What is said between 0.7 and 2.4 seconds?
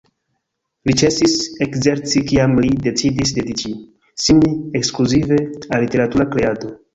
Li ĉesis ekzerci